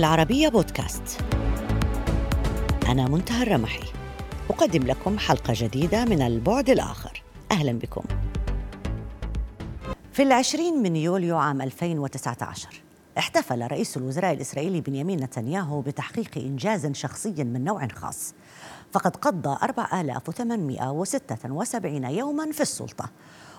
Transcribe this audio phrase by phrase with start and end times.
[0.00, 1.20] العربية بودكاست.
[2.88, 3.88] أنا منتهى الرمحي.
[4.50, 7.22] أقدم لكم حلقة جديدة من البعد الآخر.
[7.50, 8.02] أهلا بكم.
[10.12, 12.82] في العشرين من يوليو عام 2019
[13.18, 18.34] احتفل رئيس الوزراء الإسرائيلي بنيامين نتنياهو بتحقيق إنجاز شخصي من نوع خاص.
[18.92, 23.10] فقد قضى 4876 يوما في السلطة.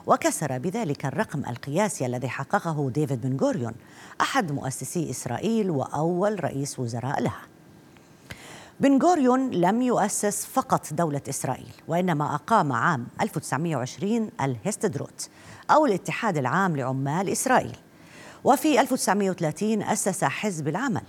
[0.08, 3.74] وكسر بذلك الرقم القياسي الذي حققه ديفيد بن غوريون
[4.22, 7.42] أحد مؤسسي إسرائيل وأول رئيس وزراء لها.
[8.80, 15.30] بن غوريون لم يؤسس فقط دولة إسرائيل وإنما أقام عام 1920 الهستدروت
[15.72, 17.78] أو الاتحاد العام لعمال إسرائيل.
[18.44, 21.04] وفي 1930 أسس حزب العمل.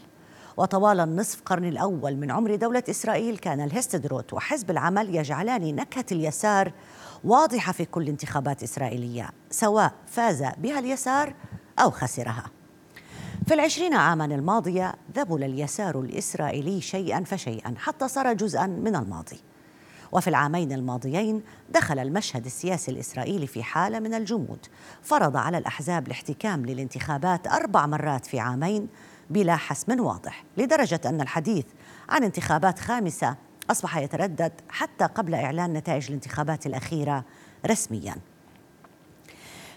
[0.56, 6.72] وطوال النصف قرن الأول من عمر دولة إسرائيل كان الهستدروت وحزب العمل يجعلان نكهة اليسار
[7.24, 11.34] واضحة في كل انتخابات إسرائيلية سواء فاز بها اليسار
[11.78, 12.44] أو خسرها.
[13.46, 19.40] في العشرين عاما الماضية ذبل اليسار الإسرائيلي شيئا فشيئا حتى صار جزءا من الماضي.
[20.12, 24.66] وفي العامين الماضيين دخل المشهد السياسي الإسرائيلي في حالة من الجمود
[25.02, 28.88] فرض على الأحزاب الاحتكام للانتخابات أربع مرات في عامين
[29.32, 31.64] بلا حسم واضح لدرجة أن الحديث
[32.08, 33.36] عن انتخابات خامسة
[33.70, 37.24] أصبح يتردد حتى قبل إعلان نتائج الانتخابات الأخيرة
[37.66, 38.16] رسمياً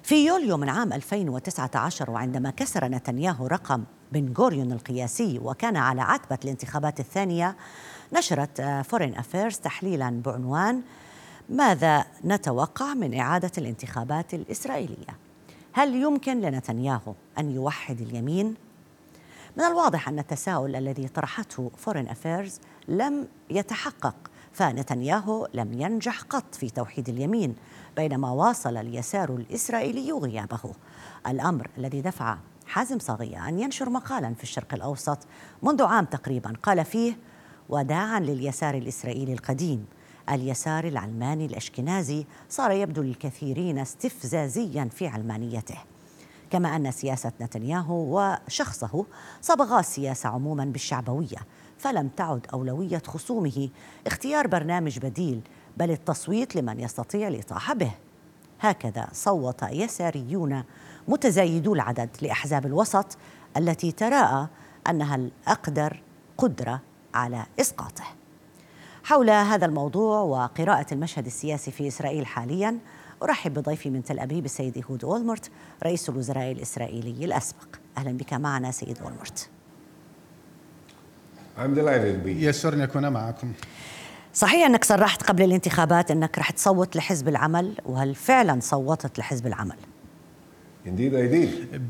[0.05, 6.37] في يوليو من عام 2019 وعندما كسر نتنياهو رقم بن غوريون القياسي وكان على عتبة
[6.43, 7.55] الانتخابات الثانية
[8.13, 10.81] نشرت فورين أفيرز تحليلا بعنوان
[11.49, 15.17] ماذا نتوقع من إعادة الانتخابات الإسرائيلية؟
[15.73, 18.55] هل يمكن لنتنياهو أن يوحد اليمين؟
[19.57, 24.15] من الواضح أن التساؤل الذي طرحته فورين أفيرز لم يتحقق
[24.53, 27.55] فنتنياهو لم ينجح قط في توحيد اليمين
[27.95, 30.73] بينما واصل اليسار الإسرائيلي غيابه.
[31.27, 32.37] الأمر الذي دفع
[32.67, 35.19] حازم صاغية أن ينشر مقالا في الشرق الأوسط
[35.63, 37.17] منذ عام تقريبا قال فيه
[37.69, 39.85] وداعا لليسار الإسرائيلي القديم
[40.29, 45.77] اليسار العلماني الأشكنازي صار يبدو للكثيرين استفزازيا في علمانيته.
[46.55, 49.05] كما أن سياسة نتنياهو وشخصه
[49.41, 51.37] صبغا السياسة عموما بالشعبوية
[51.77, 53.69] فلم تعد أولوية خصومه.
[54.07, 55.41] اختيار برنامج بديل
[55.77, 57.91] بل التصويت لمن يستطيع الإطاحة به.
[58.59, 60.63] هكذا صوت يساريون
[61.07, 63.17] متزايدو العدد لأحزاب الوسط
[63.57, 64.47] التي تراءى
[64.89, 66.01] أنها الأقدر
[66.37, 66.81] قدرة
[67.13, 68.05] على إسقاطه.
[69.03, 72.79] حول هذا الموضوع وقراءة المشهد السياسي في إسرائيل حالياً
[73.23, 75.51] أرحب بضيفي من تل أبيب السيد هود أولمرت
[75.83, 77.67] رئيس الوزراء الإسرائيلي الأسبق.
[77.97, 79.49] أهلا بك معنا سيد أولمرت
[82.25, 83.53] يسرني أكون معكم.
[84.33, 89.77] صحيح أنك صرحت قبل الانتخابات أنك رح تصوت لحزب العمل وهل فعلا صوتت لحزب العمل؟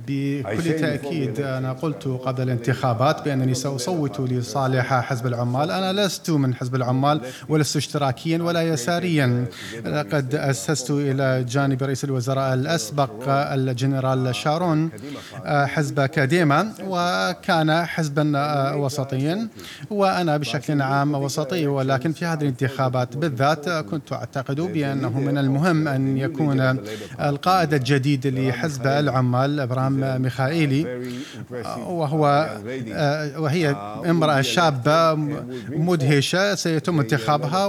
[0.07, 5.71] بكل تأكيد أنا قلت قبل الانتخابات بأنني سأصوت لصالح حزب العمال.
[5.71, 9.45] أنا لست من حزب العمال ولست اشتراكيا ولا يساريا.
[9.85, 14.89] لقد أسست إلى جانب رئيس الوزراء الأسبق الجنرال شارون
[15.45, 18.31] حزب كاديما وكان حزبا
[18.75, 19.47] وسطيا.
[19.89, 26.17] وأنا بشكل عام وسطي ولكن في هذه الانتخابات بالذات كنت أعتقد بأنه من المهم أن
[26.17, 26.79] يكون
[27.21, 30.85] القائد الجديد لحزب العمال ابرام ميخائيلي
[31.87, 32.49] وهو
[32.93, 33.69] آه، وهي
[34.09, 35.13] امرأة شابة
[35.69, 37.65] مدهشة سيتم انتخابها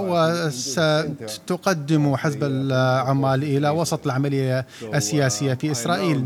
[0.86, 6.24] وستقدم حزب العمال إلى وسط العملية السياسية في إسرائيل.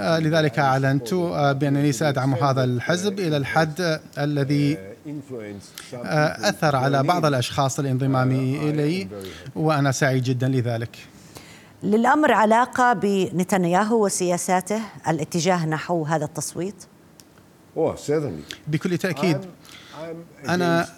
[0.00, 4.78] آه، لذلك أعلنت آه، بانني سادعم هذا الحزب إلى الحد الذي
[6.42, 8.30] أثر على بعض الأشخاص الانضمام
[8.62, 9.08] الي
[9.56, 10.98] وأنا سعيد جدا لذلك.
[11.82, 16.84] للأمر علاقة بنتنياهو وسياساته الاتجاه نحو هذا التصويت؟
[18.66, 19.38] بكل تأكيد.
[20.48, 20.88] أنا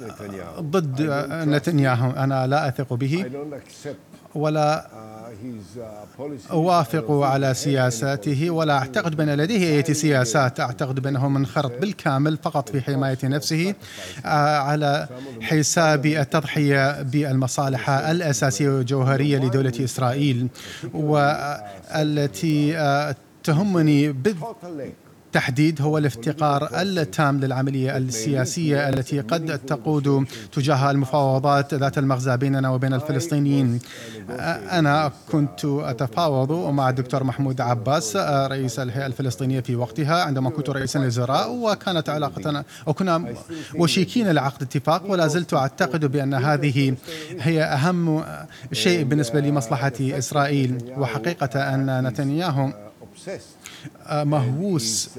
[0.61, 1.03] ضد
[1.33, 2.11] نتنياهو.
[2.11, 3.45] أنا لا أثق به.
[4.35, 4.87] ولا
[6.51, 10.61] أوافق على سياساته ولا أعتقد بأن لديه أي سياسات.
[10.61, 13.75] أعتقد بأنه منخرط بالكامل فقط في حماية نفسه
[14.25, 14.29] آه،
[14.59, 15.09] على
[15.41, 20.49] حساب التضحية بالمصالح الأساسية والجوهرية لدولة إسرائيل
[20.95, 24.13] والتي آه، تهمني
[25.35, 32.95] التحديد هو الافتقار التام للعملية السياسية التي قد تقود تجاه المفاوضات ذات المغزى بيننا وبين
[32.95, 33.79] الفلسطينيين.
[34.71, 40.99] أنا كنت أتفاوض مع الدكتور محمود عباس رئيس الهيئة الفلسطينية في وقتها عندما كنت رئيسا
[40.99, 43.35] للوزراء وكانت علاقتنا وكنا
[43.79, 46.95] وشيكين لعقد اتفاق ولا زلت أعتقد بأن هذه
[47.41, 48.25] هي أهم
[48.73, 50.79] شيء بالنسبة لمصلحة إسرائيل.
[50.97, 52.73] وحقيقة أن نتنياهو
[54.11, 55.11] مهووس.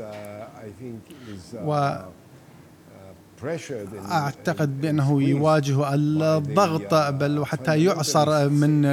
[1.66, 1.96] و
[4.12, 8.86] أعتقد بأنه يواجه الضغط بل وحتى يعصر من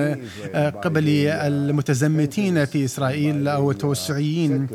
[0.85, 4.67] قبل المتزمتين في إسرائيل أو التوسعيين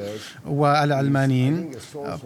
[0.46, 1.72] والعلمانيين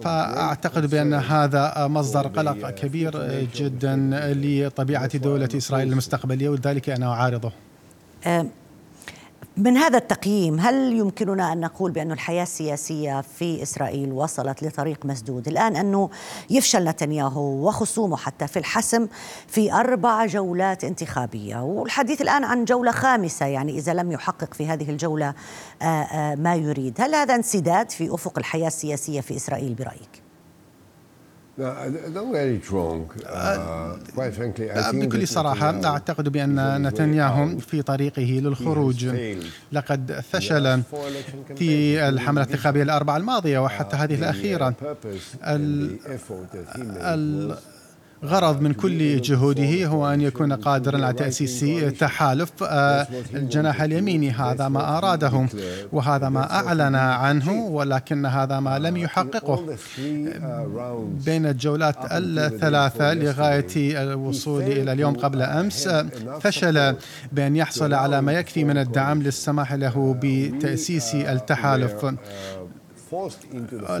[0.02, 3.10] فأعتقد بأن هذا مصدر قلق كبير
[3.56, 3.96] جدا
[4.34, 7.52] لطبيعة دولة إسرائيل المستقبلية ولذلك أنا أعارضه.
[9.56, 15.48] من هذا التقييم هل يمكننا أن نقول بأن الحياة السياسية في إسرائيل وصلت لطريق مسدود؟
[15.48, 16.10] الآن أنه
[16.50, 19.08] يفشل نتنياهو وخصومه حتى في الحسم
[19.48, 24.90] في أربع جولات انتخابية والحديث الآن عن جولة خامسة يعني إذا لم يحقق في هذه
[24.90, 25.34] الجولة
[25.82, 27.00] آه، آه، ما يريد.
[27.00, 30.31] هل هذا انسداد في أفق الحياة السياسية في إسرائيل برأيك؟
[34.92, 39.06] بكل صراحة أعتقد بأن نتنياهو في طريقه للخروج.
[39.72, 40.82] لقد فشل
[41.56, 44.74] في الحملة الانتخابية الأربعة الماضية وحتى هذه الأخيرة.
[48.24, 51.64] غرض من كل جهوده هو أن يكون قادرا على تأسيس
[51.98, 54.30] تحالف آه، الجناح اليميني.
[54.30, 55.46] هذا ما أراده
[55.92, 59.76] وهذا ما أعلن عنه ولكن هذا ما لم يحققه.
[61.24, 65.88] بين الجولات الثلاثة لغاية الوصول إلى اليوم قبل أمس
[66.40, 66.94] فشل
[67.32, 72.14] بأن يحصل على ما يكفي من الدعم للسماح له بتأسيس التحالف.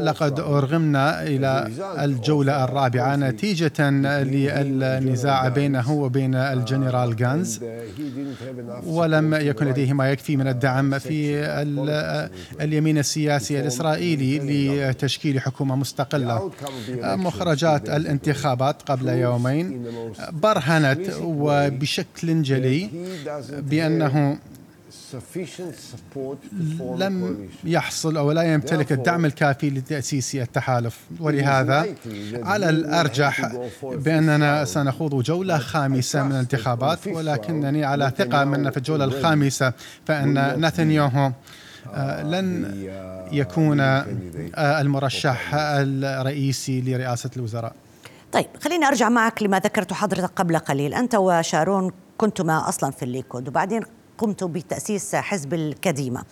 [0.00, 1.68] لقد أرغمنا إلى
[1.98, 7.60] الجولة الرابعة نتيجة للنزاع بينه وبين الجنرال غانز
[8.86, 11.44] ولم يكن لديه ما يكفي من الدعم في
[12.60, 14.38] اليمين السياسي الإسرائيلي
[14.90, 16.50] لتشكيل حكومة مستقلة.
[17.02, 19.84] مخرجات الانتخابات قبل يومين
[20.32, 22.90] برهنت وبشكل جلي
[23.58, 24.38] بأنه
[26.96, 30.98] لم يحصل أو لا يمتلك الدعم الكافي لتأسيس التحالف.
[31.20, 31.86] ولهذا
[32.34, 39.72] على الأرجح بأننا سنخوض جولة خامسة من الانتخابات ولكنني على ثقة من في الجولة الخامسة
[40.06, 41.32] فإن نتنياهو
[41.94, 44.06] آه، لن uh, يكون آه،
[44.80, 47.72] المرشح الرئيسي لرئاسة الوزراء.
[48.32, 50.94] طيب خليني أرجع معك لما ذكرته حضرتك قبل قليل.
[50.94, 53.82] أنت وشارون كنتما أصلا في الليكود وبعدين
[54.18, 56.22] قمت بتأسيس حزب الكديما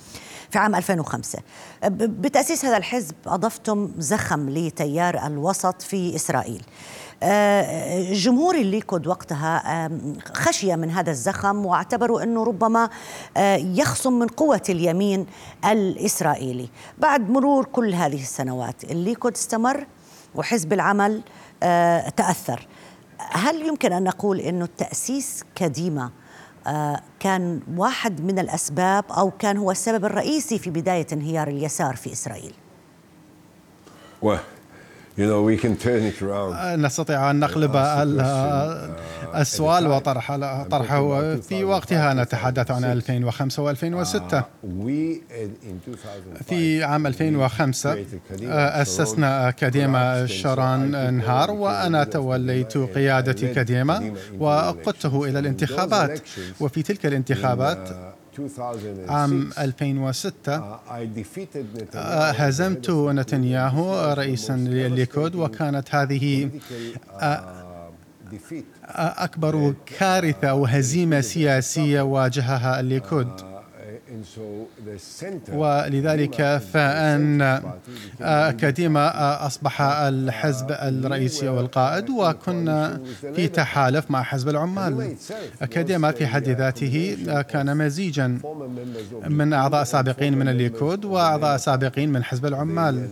[0.50, 1.38] في عام 2005
[1.84, 6.62] بتأسيس هذا الحزب أضفتم زخم لتيار الوسط في إسرائيل.
[7.22, 9.90] آه، جمهور الليكود وقتها
[10.34, 12.90] خشي من هذا الزخم واعتبروا أنه ربما
[13.36, 15.26] آه، يخصم من قوة اليمين
[15.64, 16.68] الإسرائيلي.
[16.98, 19.86] بعد مرور كل هذه السنوات الليكود استمر
[20.34, 21.22] وحزب العمل
[21.62, 22.66] آه، تأثر.
[23.18, 26.10] هل يمكن أن نقول أنه التاسيس كديمة
[27.20, 32.12] كان واحد من الأسباب أو كان هو السبب الرئيسي في بداية انهيار اليسار في
[35.22, 37.76] اسرائيل نستطيع أن نقلب
[39.36, 40.36] السؤال وطرح
[40.70, 41.36] طرحه.
[41.36, 44.42] في وقتها نتحدث عن 2005 و2006
[46.46, 48.04] في عام 2005
[48.42, 56.20] أسسنا كديما شارون انهار وأنا توليت قيادة كديما وقدته إلى الانتخابات.
[56.60, 57.88] وفي تلك الانتخابات
[59.08, 60.62] عام 2006 uh,
[61.94, 67.92] آه، هزمت نتنياهو رئيسا للليكود وكانت هذه uh, آه،
[69.24, 73.59] أكبر كارثة وهزيمة سياسية واجهها الليكود
[75.52, 77.60] ولذلك فأن
[78.58, 83.00] كديما أصبح الحزب الرئيسي والقائد وكنا
[83.34, 85.16] في تحالف مع حزب العمال.
[85.70, 87.16] كديما في حد ذاته
[87.48, 88.38] كان مزيجا
[89.28, 93.08] من أعضاء سابقين من الليكود وأعضاء سابقين من حزب العمال.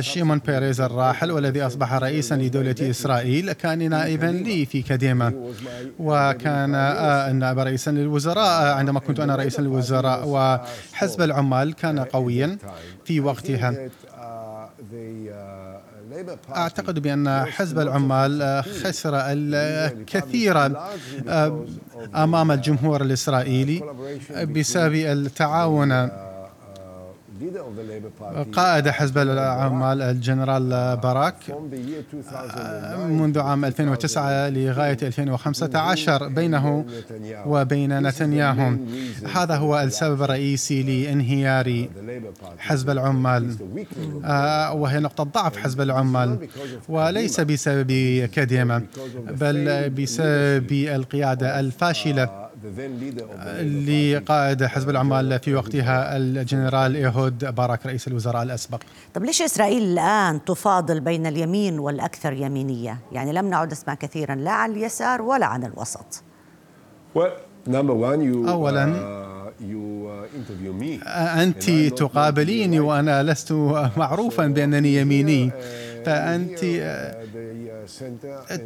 [0.00, 5.32] شيمون بيريز الراحل والذي أصبح رئيسا لدولة إسرائيل كان نائبا لي في كديما
[5.98, 6.70] وكان
[7.38, 12.48] نائب رئيسا للوزراء عندما كنت أنا رئيس الوزراء وحزب العمال كان قويا
[13.04, 13.70] في وقتها.
[16.56, 20.56] أعتقد بأن حزب العمال خسر الكثير
[22.24, 23.78] أمام الجمهور الإسرائيلي
[24.54, 25.92] بسبب التعاون.
[28.52, 31.34] قائد حزب العمال الجنرال باراك
[33.08, 36.84] منذ عام 2009 لغاية 2015 بينه
[37.46, 38.76] وبين نتنياهو.
[39.34, 41.86] هذا هو السبب الرئيسي لانهيار
[42.58, 43.56] حزب العمال.
[44.24, 46.48] آه، وهي نقطة ضعف حزب العمال
[46.88, 47.90] وليس بسبب
[48.32, 48.82] كديمة
[49.40, 52.47] بل بسبب القيادة الفاشلة.
[53.88, 58.82] لقائد حزب العمال في وقتها الجنرال إيهود باراك رئيس الوزراء الأسبق.
[59.14, 64.50] طب ليش إسرائيل الآن تفاضل بين اليمين والأكثر يمينية؟ يعني لم نعد نسمع كثيرا لا
[64.50, 66.22] عن اليسار ولا عن الوسط.
[68.48, 68.84] أولا
[71.42, 73.52] أنت تقابليني وأنا لست
[73.96, 75.50] معروفا بأنني يميني.
[76.06, 76.64] فأنت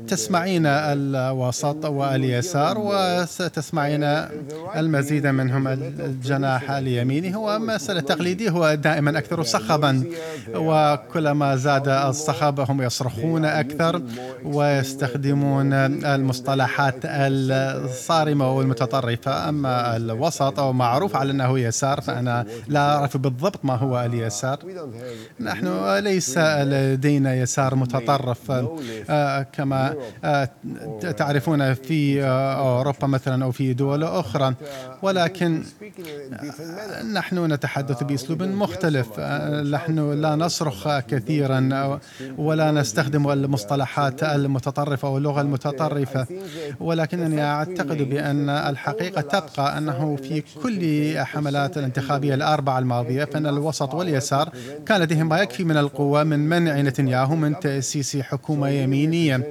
[0.08, 4.04] تسمعين الوسط واليسار وستسمعين
[4.76, 7.36] المزيد منهم الجناح اليميني.
[7.36, 10.04] هو مسألة تقليدي هو دائما أكثر صخبا.
[10.54, 14.02] وكلما زاد الصخب هم يصرخون أكثر
[14.44, 15.72] ويستخدمون
[16.04, 19.48] المصطلحات الصارمة والمتطرفة.
[19.48, 24.58] أما الوسط أو معروف على أنه يسار فأنا لا أعرف بالضبط ما هو اليسار.
[25.40, 28.52] نحن ليس لدينا يسار متطرف.
[29.42, 30.48] كما آه،
[31.16, 34.54] تعرفون في آه، أوروبا مثلا أو في دول أخرى.
[35.02, 35.62] ولكن
[37.12, 39.20] نحن نتحدث بأسلوب مختلف.
[39.70, 41.98] نحن لا نصرخ كثيرا
[42.38, 46.26] ولا نستخدم المصطلحات المتطرفة واللغة المتطرفة.
[46.80, 54.50] ولكنني أعتقد بأن الحقيقة تبقى أنه في كل حملات الانتخابية الأربعة الماضية فإن الوسط واليسار
[54.86, 59.42] كان لديهم ما يكفي من القوة من منع نتنياهو من تأسيس حكومة يمين دينيا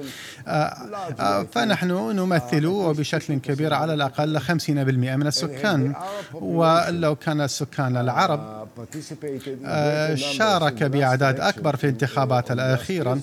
[0.48, 0.74] آه،
[1.20, 5.94] آه، فنحن نمثل بشكل كبير على الأقل 50% من السكان.
[6.34, 8.61] ولو كان السكان العرب آه،
[10.14, 13.18] شارك بأعداد أكبر في الانتخابات الأخيرة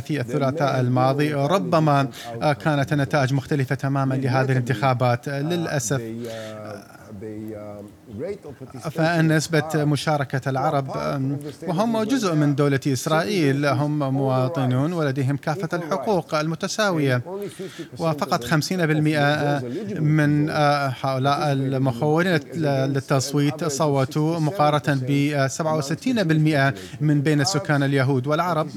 [0.00, 1.34] في الثلاثاء الماضي.
[1.34, 2.08] ربما
[2.64, 5.28] كانت النتائج مختلفة تماما لهذه الانتخابات.
[5.28, 6.02] للأسف
[8.90, 10.88] فإن نسبة مشاركة العرب
[11.68, 13.66] وهم جزء من دولة إسرائيل.
[13.66, 17.22] هم مواطنون ولديهم كافة الحقوق المتساوية.
[17.98, 18.50] وفقط 50%
[20.00, 20.50] من
[21.02, 28.68] هؤلاء المخولين للتصويت صوتوا مقارنة ب 67% من بين السكان اليهود والعرب.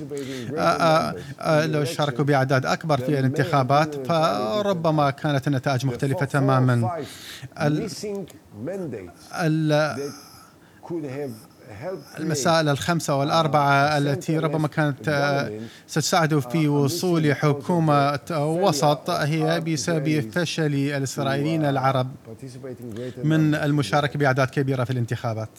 [1.66, 6.90] لو شاركوا بأعداد أكبر في الانتخابات فربما كانت النتائج مختلفة تماما.
[12.20, 20.74] المسائل الخمسة والأربعة التي ربما كانت آه، ستساعد في وصول حكومة وسط هي بسبب فشل
[20.74, 22.08] الإسرائيليين العرب
[23.24, 25.50] من المشاركة بأعداد كبيرة في الانتخابات.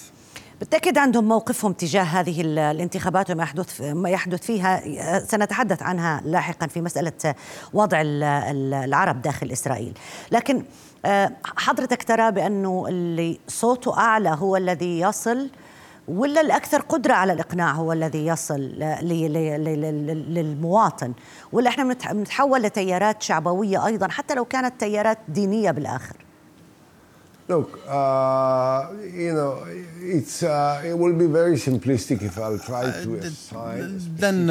[0.61, 4.81] بالتأكيد عندهم موقفهم تجاه هذه الانتخابات وما يحدث ما يحدث فيها.
[5.19, 7.35] سنتحدث عنها لاحقا في مسألة
[7.73, 9.99] وضع العرب داخل إسرائيل.
[10.33, 10.65] لكن
[11.07, 15.51] آه، حضرتك ترى بأنه اللي صوته أعلى هو الذي يصل
[16.09, 18.61] ولا الأكثر قدرة على الإقناع هو الذي يصل
[20.29, 21.13] للمواطن؟
[21.53, 26.17] ولا إحنا بنتحول لتيارات شعبوية أيضا حتى لو كانت تيارات دينية بالآخر؟
[27.47, 29.67] Look, uh, you know,
[30.01, 34.01] it's uh, it will be very simplistic if I'll try to uh, assign.
[34.19, 34.51] لن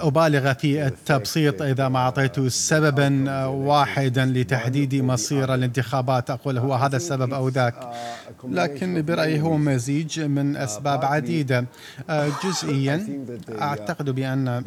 [0.00, 7.34] أبالغ في التبسيط إذا ما أعطيت سببا واحدا لتحديد مصير الانتخابات أقول هو هذا السبب
[7.34, 7.74] أو ذاك
[8.50, 11.64] لكن برأيي هو مزيج من أسباب عديدة.
[12.44, 14.62] جزئيا أعتقد بأن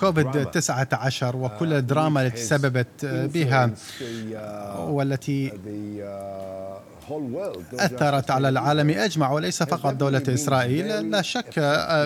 [0.00, 3.70] كوفيد 19 وكل الدراما التي سببت بها
[4.78, 5.52] والتي
[7.72, 11.10] أثرت على العالم أجمع وليس فقط دولة إسرائيل.
[11.10, 11.58] لا شك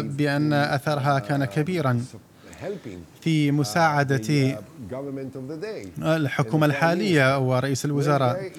[0.05, 2.05] بأن أثرها كان كبيرا
[3.21, 4.59] في مساعدة
[6.03, 8.51] الحكومة الحالية ورئيس الوزراء.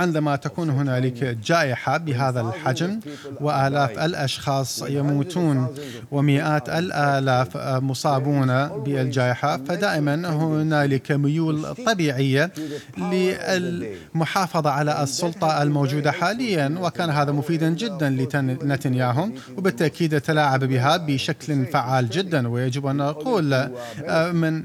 [0.00, 3.00] عندما تكون هنالك جائحة بهذا الحجم
[3.40, 5.66] وآلاف الأشخاص يموتون
[6.10, 9.56] ومئات الآلاف مصابون بالجائحة.
[9.56, 12.50] فدائما هنالك ميول طبيعية
[12.98, 22.10] للمحافظة على السلطة الموجودة حاليا وكان هذا مفيدا جدا لنتنياهو وبالتأكيد تلاعب بها بشكل فعال
[22.10, 22.48] جدا.
[22.48, 24.64] ويجب أن نقول آه، من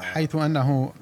[0.00, 0.92] حيث أنه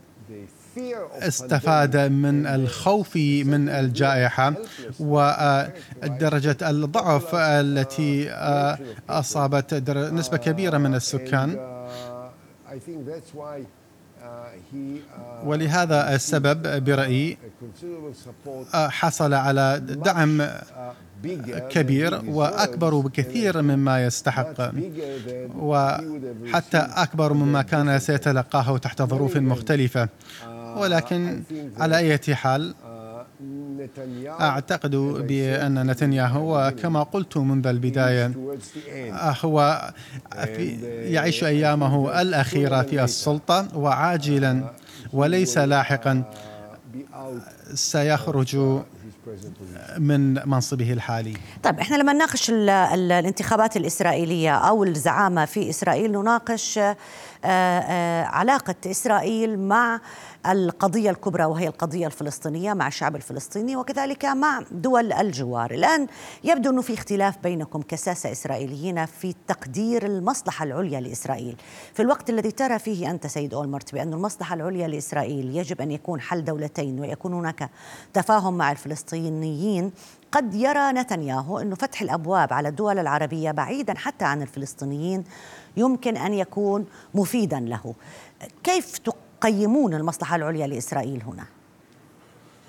[1.13, 3.17] استفاد من الخوف
[3.53, 4.55] من الجائحة
[5.01, 8.31] ودرجة الضعف التي
[9.11, 11.59] أصابت نسبة كبيرة من السكان.
[15.45, 17.39] ولهذا السبب برأيي
[18.75, 20.47] حصل على دعم
[21.71, 24.73] كبير وأكبر بكثير مما يستحق.
[25.59, 30.09] وحتى أكبر مما كان سيتلقاه تحت ظروف مختلفة.
[30.77, 31.43] ولكن
[31.79, 32.75] على أي حال
[34.27, 38.33] أعتقد بأن نتنياهو كما قلت منذ البداية
[39.45, 39.91] هو
[41.03, 44.65] يعيش أيامه الأخيرة في السلطة وعاجلا
[45.12, 46.25] وليس لاحقا.
[47.75, 48.57] سيخرج
[49.99, 51.35] من منصبه الحالي.
[51.62, 56.97] طيب إحنا لما نناقش الانتخابات الإسرائيلية أو الزعامة في إسرائيل نناقش آه،
[57.45, 60.00] آه، علاقة إسرائيل مع
[60.47, 65.71] القضية الكبرى وهي القضية الفلسطينية مع الشعب الفلسطيني وكذلك مع دول الجوار.
[65.71, 66.07] الآن
[66.45, 71.57] يبدو أنه في اختلاف بينكم كساسة إسرائيليين في تقدير المصلحة العليا لإسرائيل.
[71.95, 76.21] في الوقت الذي ترى فيه أنت سيد أولمرت بأن المصلحة العليا لإسرائيل يجب أن يكون
[76.21, 77.71] حل دولتين ويكون هناك
[78.13, 79.93] تفاهم مع الفلسطينيين.
[80.33, 85.25] قد يرى نتنياهو أنه فتح الأبواب على الدول العربية بعيدا حتى عن الفلسطينيين
[85.77, 87.95] يمكن أن يكون مفيدا له.
[88.65, 88.99] كيف
[89.41, 91.45] تقيمون المصلحة العليا لإسرائيل هنا؟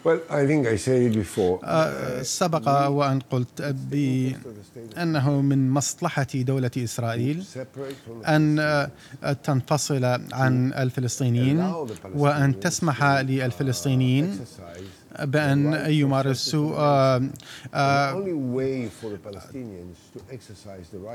[0.04, 1.60] Well, I think I said it before.
[1.64, 7.44] آه، سبق وأن قلت بأنه من مصلحة دولة إسرائيل
[8.28, 8.90] أن آه،
[9.44, 11.74] تنفصل عن الفلسطينيين
[12.16, 14.40] وأن تسمح للفلسطينيين
[15.20, 17.30] بأن يمارسوا آه،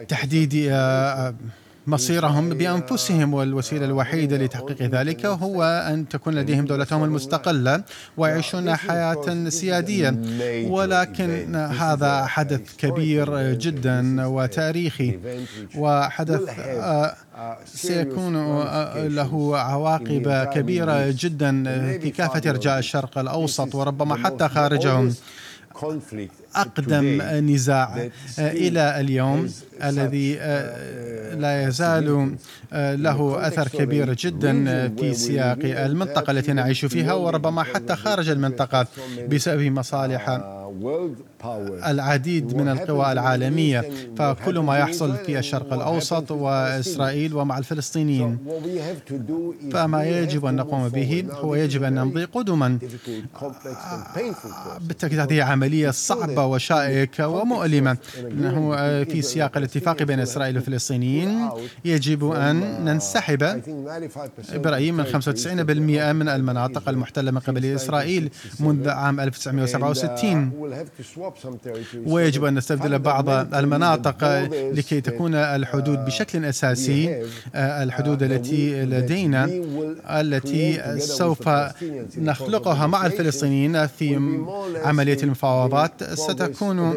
[0.09, 0.55] تحديد
[1.87, 7.83] مصيرهم بأنفسهم والوسيلة الوحيدة لتحقيق ذلك هو أن تكون لديهم دولتهم المستقلة
[8.17, 10.11] ويعيشون حياة سيادية.
[10.69, 15.19] ولكن هذا حدث كبير جدا وتاريخي
[15.77, 17.17] وحدث آه،
[17.67, 21.63] سيكون آه، له عواقب كبيرة جدا
[21.99, 25.15] في كافة أرجاء الشرق الأوسط وربما حتى خارجهم.
[26.57, 28.09] أقدم نزاع
[28.39, 29.49] إلى اليوم
[29.85, 32.37] الذي آه، لا يزال
[32.73, 38.87] آه، له أثر كبير جدا في سياق المنطقة التي نعيش فيها وربما حتى خارج المنطقة
[39.29, 40.41] بسبب مصالح
[41.87, 48.39] العديد من القوى العالمية فكل ما يحصل في الشرق الأوسط وإسرائيل ومع الفلسطينيين.
[49.73, 52.79] فما يجب أن نقوم به هو يجب أن نمضي قدما.
[54.81, 57.97] بالتأكيد هذه عملية صعبة وشائكة ومؤلمة.
[58.21, 61.49] أنه في سياق الاتفاق بين إسرائيل والفلسطينيين.
[61.85, 63.63] يجب أن ننسحب
[64.55, 70.53] برأيي من 95% من المناطق المحتلة من قبل إسرائيل منذ عام 1967
[72.07, 77.23] ويجب أن نستبدل بعض المناطق لكي تكون الحدود بشكل أساسي
[77.55, 79.51] الحدود التي لدينا
[80.11, 81.49] التي سوف
[82.19, 84.17] نخلقها مع الفلسطينيين في
[84.85, 86.05] عملية المفاوضات.
[86.05, 86.95] ستكون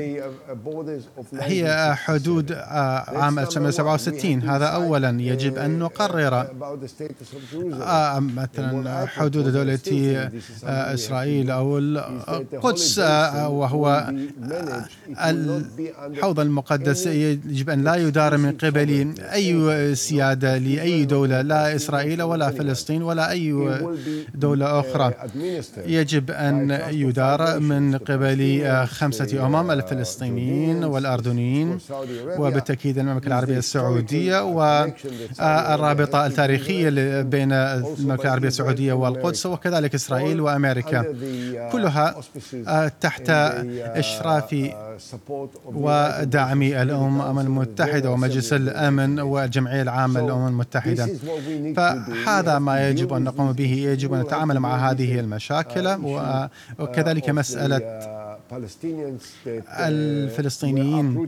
[1.34, 5.22] هي حدود عام 1967 هذا أولا.
[5.22, 6.48] يجب أن نقرر
[8.20, 9.80] مثلا حدود دولة
[10.64, 14.14] إسرائيل أو القدس وهو
[16.08, 22.52] الحوض المقدس يجب أن لا يدار من قبل أي سيادة لأي دولة لا إسرائيل ولا
[22.52, 23.70] فلسطين ولا أي
[24.36, 25.14] دولة أخرى.
[25.88, 31.78] يجب أن يدار من قبل خمسة أمم الفلسطينيين والأردنيين
[32.38, 36.90] وبالتأكيد المملكة العربية السعودية والرابطة التاريخية
[37.22, 41.06] بين المملكة العربية السعودية والقدس وكذلك إسرائيل وأمريكا.
[41.72, 42.16] كلها
[43.02, 43.32] تحت
[44.10, 44.50] إشراف
[45.66, 51.10] ودعم الأمم المتحدة ومجلس الأمن والجمعية العامة للأمم المتحدة.
[51.76, 55.88] فهذا ما يجب أن نقوم به يجب أن نتعامل مع هذه المشاكل
[56.80, 57.82] وكذلك مسألة
[59.80, 61.28] الفلسطينيين.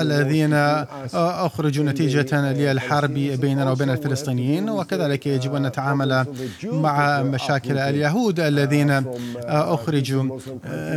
[0.00, 0.54] الذين
[1.14, 6.26] أخرجوا نتيجة للحرب بيننا وبين الفلسطينيين وكذلك يجب أن نتعامل
[6.64, 9.04] مع مشاكل اليهود الذين
[9.44, 10.22] أخرجوا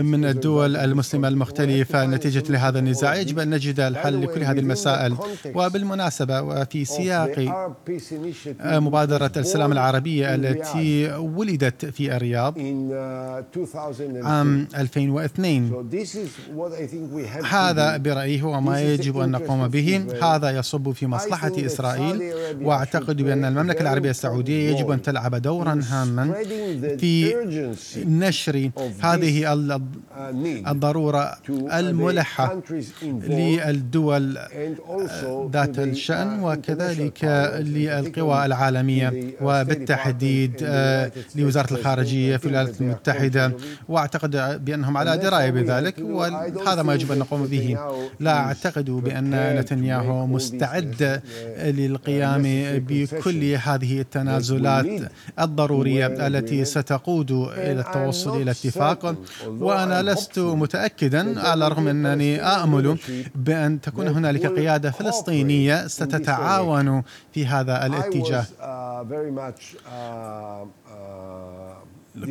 [0.02, 2.06] من الدول المسلمة المختلفة.
[2.06, 5.16] نتيجة لهذا النزاع يجب أن نجد الحل لكل هذه المسائل.
[5.56, 7.66] وبالمناسبة وفي سياق
[8.64, 12.58] مبادرة السلام العربية التي ولدت في الرياض
[14.24, 15.90] عام 2002
[17.50, 20.06] هذا برأيي هو ما يجب أن نقوم به.
[20.22, 26.34] هذا يصب في مصلحة إسرائيل وأعتقد بأن المملكة العربية السعودية يجب أن تلعب دورا هاما
[26.98, 27.36] في
[28.06, 29.54] نشر هذه
[30.68, 32.62] الضرورة الملحة
[33.04, 34.38] للدول
[35.54, 37.24] ذات الشأن وكذلك
[37.60, 40.54] للقوى العالمية وبالتحديد
[41.36, 43.52] لوزارة الخارجية في الولايات المتحدة.
[43.90, 47.78] وأعتقد بأنهم على دراية بذلك وهذا ما يجب يجب أن نقوم به.
[48.20, 51.22] لا أعتقد بأن نتنياهو مستعد
[51.58, 52.44] للقيام
[52.88, 59.16] بكل هذه التنازلات الضرورية التي ستقود إلى التوصل إلى اتفاق.
[59.48, 62.98] وأنا لست متأكدا على الرغم أنني آمل
[63.36, 68.46] بأن تكون هنالك قيادة فلسطينية ستتعاون في هذا الاتجاه.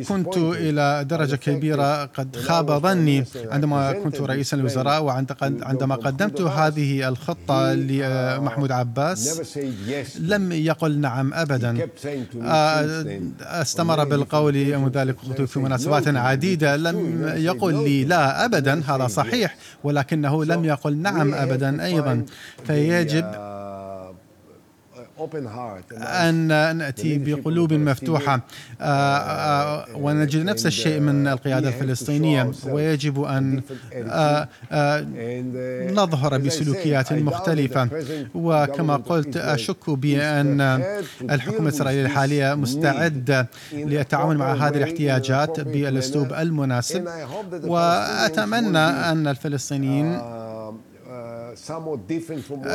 [0.07, 7.73] كنت إلى درجة كبيرة قد خاب ظني عندما كنت رئيسا للوزراء وعندما قدمت هذه الخطة
[7.73, 9.57] لمحمود عباس
[10.19, 11.87] لم يقل نعم أبدا.
[12.43, 13.05] آه،
[13.41, 16.75] استمر بالقول وذلك قلت في مناسبات عديدة.
[16.75, 18.83] لم يقل لي لا أبدا.
[18.87, 19.55] هذا صحيح.
[19.83, 22.25] ولكنه لم يقل نعم أبدا أيضا.
[22.67, 23.25] فيجب
[25.93, 28.41] أن نأتي بقلوب مفتوحة.
[28.81, 32.51] آه، آه، ونجد نفس الشيء من القيادة الفلسطينية.
[32.65, 33.61] ويجب أن
[33.93, 34.47] آه،
[35.93, 37.89] نظهر بسلوكيات مختلفة.
[38.35, 40.61] وكما قلت أشك بأن
[41.21, 47.07] الحكومة الإسرائيلية الحالية مستعدة للتعامل مع هذه الاحتياجات بالأسلوب المناسب.
[47.63, 50.36] وأتمنى أن الفلسطينيين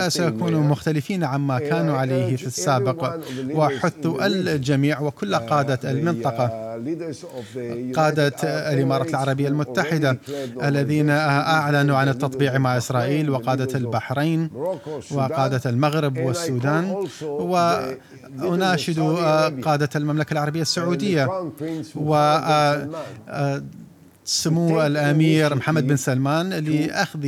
[0.08, 3.18] سيكونوا مختلفين عما كانوا عليه في السابق.
[3.54, 6.72] وحث الجميع وكل قادة المنطقة.
[7.96, 10.18] قادة الإمارات العربية المتحدة
[10.62, 14.50] الذين أعلنوا عن التطبيع مع إسرائيل وقادة البحرين
[15.10, 17.06] وقادة المغرب والسودان.
[17.22, 19.00] وأناشد
[19.64, 21.28] قادة المملكة العربية السعودية.
[21.96, 22.14] و
[24.24, 27.26] سمو الأمير محمد بن سلمان لأخذ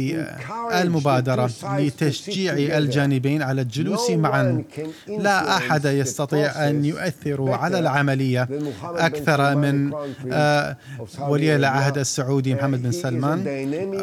[0.73, 4.65] المبادرة لتشجيع الجانبين على الجلوس معا.
[5.09, 8.49] لا أحد يستطيع أن يؤثر على العملية
[8.83, 9.93] أكثر من
[10.33, 10.77] آه،
[11.19, 13.47] ولي العهد السعودي محمد بن سلمان.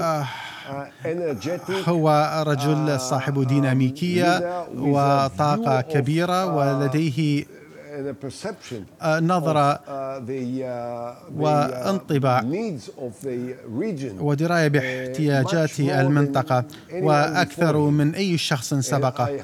[0.01, 0.27] آه،
[1.87, 7.45] هو رجل صاحب ديناميكية وطاقة كبيرة ولديه
[9.21, 12.43] نظرة uh, uh, وانطباع
[14.19, 19.39] ودراية uh, باحتياجات المنطقة وأكثر من أي شخص سبقه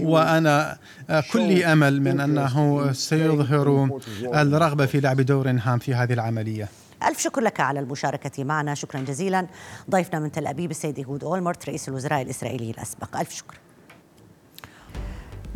[0.00, 0.78] وأنا
[1.10, 3.98] آه، كل أمل من أنه سيظهر
[4.34, 6.68] الرغبة في لعب دور هام في هذه العملية.
[7.08, 8.74] ألف شكر لك على المشاركة معنا.
[8.74, 9.46] شكرا جزيلا.
[9.90, 13.16] ضيفنا من تل أبيب السيد هود أولمرت رئيس الوزراء الإسرائيلي الأسبق.
[13.16, 13.65] ألف شكر.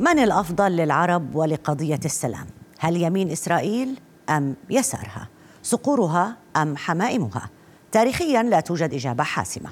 [0.01, 2.47] من الأفضل للعرب ولقضية السلام؟
[2.79, 5.29] هل يمين إسرائيل أم يسارها؟
[5.63, 7.51] صقورها أم حمائمها؟
[7.93, 9.71] تاريخيا لا توجد إجابة حاسمة.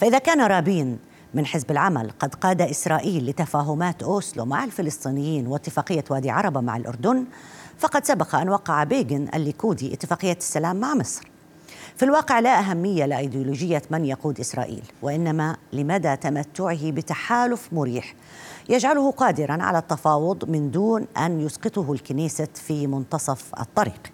[0.00, 0.98] فإذا كان رابين
[1.34, 7.24] من حزب العمل قد قاد إسرائيل لتفاهمات أوسلو مع الفلسطينيين واتفاقية وادي عربة مع الأردن
[7.78, 11.31] فقد سبق أن وقع بيغن الليكودي اتفاقية السلام مع مصر.
[11.96, 18.14] في الواقع لا أهمية لأيديولوجية من يقود إسرائيل وإنما لمدى تمتعه بتحالف مريح
[18.68, 24.12] يجعله قادرا على التفاوض من دون أن يسقطه الكنيست في منتصف الطريق.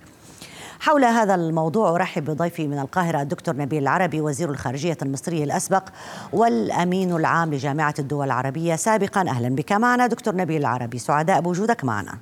[0.81, 5.89] حول هذا الموضوع أرحب بضيفي من القاهرة الدكتور نبيل العربي وزير الخارجية المصري الأسبق
[6.33, 12.19] والأمين العام لجامعة الدول العربية سابقا أهلا بك معنا دكتور نبيل العربي سعداء بوجودك معنا.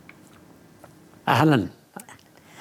[1.28, 1.68] أهلا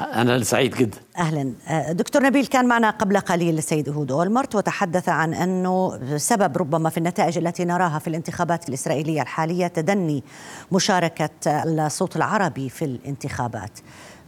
[0.02, 0.98] أنا سعيد جدا.
[1.18, 1.54] أهلا.
[1.68, 6.90] أه، دكتور نبيل كان معنا قبل قليل السيد هود أولمرت وتحدث عن أنه سبب ربما
[6.90, 10.24] في النتائج التي نراها في الانتخابات الإسرائيلية الحالية تدني
[10.72, 13.80] مشاركة الصوت العربي في الانتخابات.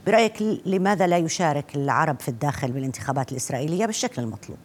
[0.08, 4.58] برأيك لماذا لا يشارك العرب في الداخل بالانتخابات الإسرائيلية بالشكل المطلوب؟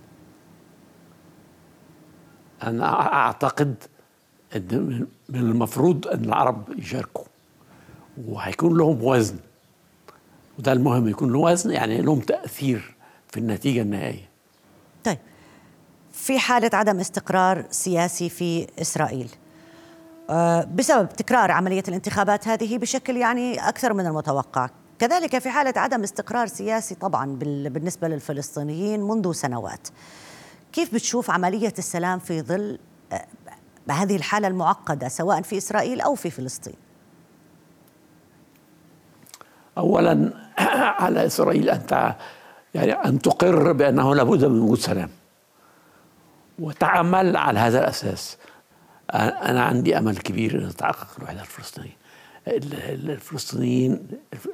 [2.62, 3.74] أنا أعتقد
[4.56, 7.24] أن من المفروض أن العرب يشاركوا
[8.28, 9.36] وهيكون لهم وزن.
[10.62, 12.96] وده المهم يكون له وزن يعني لهم تأثير
[13.28, 14.28] في النتيجة النهائية.
[15.04, 15.18] طيب.
[16.12, 19.30] في حالة عدم استقرار سياسي في إسرائيل.
[20.30, 24.70] آه، بسبب تكرار عملية الانتخابات هذه بشكل يعني أكثر من المتوقع.
[24.98, 27.36] كذلك في حالة عدم استقرار سياسي طبعا
[27.68, 29.88] بالنسبة للفلسطينيين منذ سنوات.
[30.72, 32.78] كيف بتشوف عملية السلام في ظل
[33.12, 33.26] آه،
[33.90, 36.91] هذه الحالة المعقدة سواء في إسرائيل أو في فلسطين؟
[39.78, 40.30] اولا
[41.02, 42.14] على إسرائيل أن
[42.74, 45.10] يعني أن تقر بأنه لابد من وجود سلام.
[46.58, 48.36] وتعمل على هذا الأساس.
[49.14, 52.02] أنا عندي أمل كبير أن تتحقق الوحدة الفلسطينية.
[52.48, 54.06] الفلسطينيين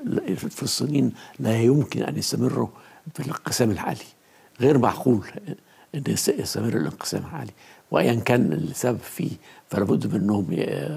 [0.07, 2.69] الفلسطينيين لا يمكن أن يستمروا
[3.15, 4.05] في الانقسام الحالي
[4.61, 5.27] غير معقول
[5.95, 7.53] أن يستمر الانقسام الحالي
[7.91, 9.31] وايا كان السبب فيه
[9.69, 10.47] فلابد منهم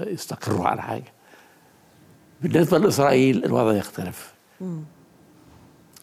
[0.06, 1.12] يستقروا على حاجة.
[2.42, 4.32] بالنسبة لإسرائيل الوضع يختلف.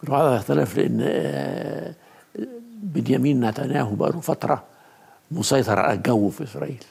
[0.04, 1.94] الوضع يختلف لأن آه،
[2.82, 4.62] بنيامين نتنياهو بقاله فترة
[5.30, 6.84] مسيطر على الجو في إسرائيل.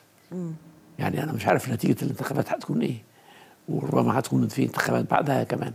[0.99, 2.97] يعني أنا مش عارف نتيجة الانتخابات هتكون إيه
[3.69, 5.73] وربما هتكون في انتخابات بعدها كمان.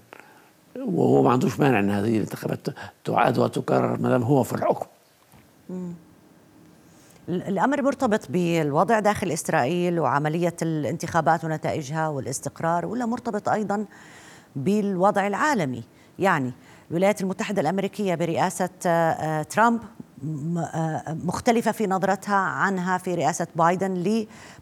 [0.77, 2.67] وهو ما عندوش مانع إن هذه الانتخابات
[3.05, 4.87] تعاد وتكرر ما دام هو في الحكم.
[7.29, 13.85] الأمر مرتبط بالوضع داخل إسرائيل وعملية الانتخابات ونتائجها والاستقرار ولا مرتبط أيضا
[14.57, 15.83] بالوضع العالمي
[16.19, 16.53] يعني
[16.91, 19.81] الولايات المتحدة الأمريكية برئاسة آه، آه، ترامب
[20.25, 23.95] آه، مختلفة في نظرتها عنها في رئاسة بايدن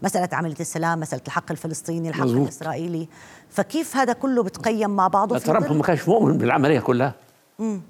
[0.03, 2.43] لمسألة عملية السلام مسألة الحق الفلسطيني الحق مزبوط.
[2.43, 3.09] الإسرائيلي
[3.51, 7.15] فكيف هذا كله بتقيم مع بعضه ترامب ما كانش مؤمن بالعملية كلها
[7.59, 7.81] مم.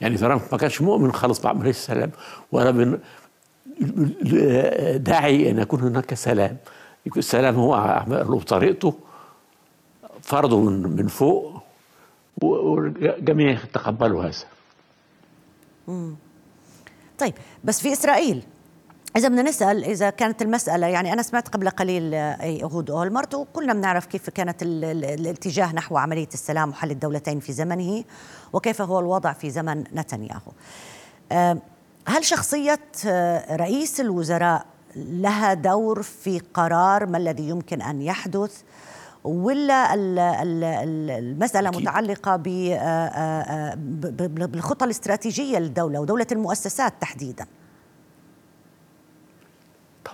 [0.00, 2.10] يعني ترامب ما كانش مؤمن خالص بعملية السلام
[2.52, 2.98] ولا من
[5.02, 6.56] داعي أن يكون هناك سلام.
[7.16, 8.94] السلام هو له طريقته
[10.22, 11.62] فرضه من فوق
[12.42, 14.44] والجميع تقبلوا هذا.
[17.18, 18.42] طيب بس في إسرائيل
[19.16, 24.06] إذا بدنا نسأل إذا كانت المسألة يعني أنا سمعت قبل قليل يهود أولمرت وكلنا بنعرف
[24.06, 28.04] كيف كانت الاتجاه نحو عملية السلام وحل الدولتين في زمنه
[28.52, 30.52] وكيف هو الوضع في زمن نتنياهو.
[32.08, 38.62] هل شخصية آه، رئيس الوزراء لها دور في قرار ما الذي يمكن أن يحدث؟
[39.24, 41.70] ولا المسألة.
[41.70, 43.74] متعلقة آه، آه،
[44.46, 47.46] بالخطة الاستراتيجية للدولة ودولة المؤسسات تحديدا؟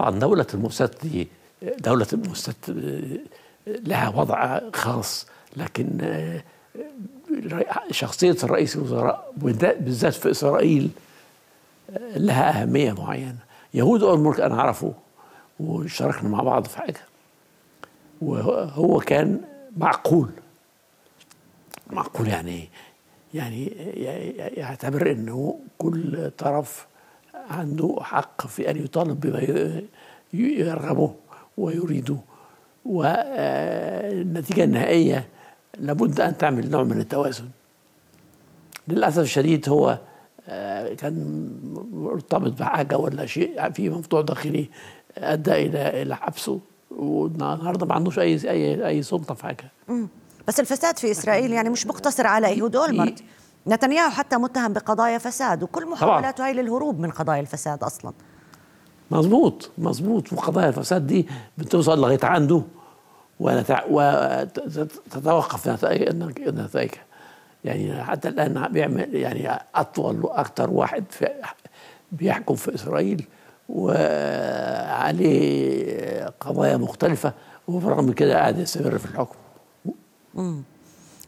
[0.02, 1.28] طبعا دولة المؤسسات دي
[1.62, 2.56] دولة المؤسسات
[3.66, 6.42] لها وضع خاص لكن آه،
[7.90, 10.90] شخصية رئيس الوزراء بالذات في إسرائيل
[12.16, 13.38] لها أهمية معينة.
[13.74, 14.92] يهود أول أنا أعرفه
[15.60, 17.00] واشتركنا مع بعض في حاجة.
[18.22, 19.40] وهو كان
[19.76, 20.30] معقول.
[21.90, 22.68] معقول يعني
[23.34, 23.66] يعني
[24.56, 26.86] يعتبر إنه كل طرف
[27.50, 29.40] عنده حق في أن يطالب بما
[30.32, 31.14] يرغبه
[31.56, 32.16] ويريده
[32.84, 35.28] والنتيجه النهائيه
[35.78, 37.48] لابد أن تعمل نوع من التوازن.
[38.88, 39.98] للأسف الشديد هو
[40.48, 41.48] آه، كان
[41.92, 44.68] مرتبط بحاجة ولا شيء في موضوع داخلي
[45.18, 49.70] أدى إلى إلى حبسه والنهاردة ما عندوش أي أي أي سلطة في حاجة.
[50.48, 53.22] بس الفساد في إسرائيل يعني مش مقتصر على ايهود اولمرت
[53.66, 58.12] نتنياهو حتى متهم بقضايا فساد وكل محاولاته هي للهروب من قضايا الفساد أصلا.
[59.10, 60.32] مظبوط مظبوط.
[60.32, 62.62] وقضايا الفساد دي بتوصل لغاية عنده
[63.90, 67.04] وتتوقف نتائجها.
[67.64, 71.28] يعني حتى الآن بيعمل يعني أطول وأكثر واحد في
[72.12, 73.26] بيحكم في إسرائيل
[75.12, 75.52] وعليه
[76.40, 77.32] قضايا مختلفة
[77.68, 79.36] وبرغم كده قاعد يستمر في الحكم.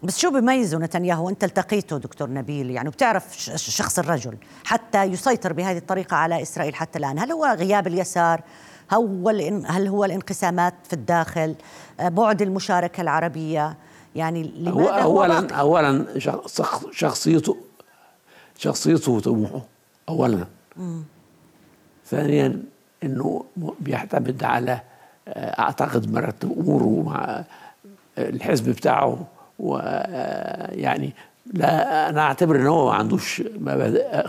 [0.05, 5.77] بس شو بيميزه نتنياهو انت التقيته دكتور نبيل؟ يعني وبتعرف شخص الرجل حتى يسيطر بهذه
[5.77, 7.19] الطريقة على إسرائيل حتى الآن.
[7.19, 8.41] هل هو غياب اليسار؟
[8.93, 9.29] هو
[9.65, 11.55] هل هو الانقسامات في الداخل؟
[11.99, 13.77] بعد المشاركة العربية؟
[14.15, 16.05] يعني لماذا هو أولا أولا
[16.91, 17.57] شخصيته
[18.57, 19.61] شخصيته وطموحه
[20.09, 20.45] أولا.
[20.77, 21.03] مم.
[22.05, 22.63] ثانيا
[23.03, 23.45] إنه
[23.79, 24.81] بيعتمد على
[25.27, 27.43] آه، أعتقد مرتب أموره مع
[28.17, 29.27] الحزب بتاعه.
[29.59, 31.13] ويعني
[31.53, 34.27] لا أنا أعتبر إن هو ما عندوش مبادئ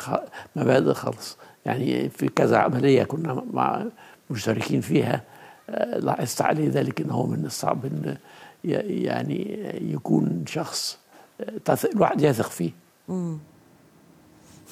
[0.56, 1.36] مبادئ خالص.
[1.66, 3.84] يعني في كذا عملية كنا مع
[4.30, 5.22] مشتركين فيها
[5.70, 8.16] آه، لاحظت عليه ذلك انه من الصعب إن
[8.64, 9.58] يعني
[9.92, 10.98] يكون شخص
[11.68, 12.70] آه، الواحد يثق فيه.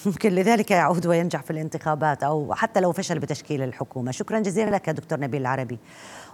[0.07, 4.11] ممكن لذلك يعود وينجح في الانتخابات أو حتى لو فشل بتشكيل الحكومة.
[4.11, 5.79] شكرا جزيلا لك دكتور نبيل العربي.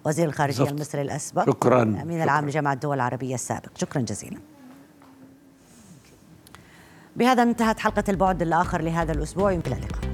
[0.04, 0.76] وزير الخارجية بالزبط.
[0.76, 1.82] المصري الأسبق شكرا.
[1.82, 3.70] أمين العام لجامعة الدول العربية السابق.
[3.76, 4.38] شكرا جزيلا.
[7.16, 9.52] بهذا انتهت حلقة البعد الآخر لهذا الأسبوع.
[9.52, 10.09] يمكن اللقاء.